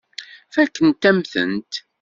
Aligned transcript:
Fakkent-am-tent. 0.53 1.71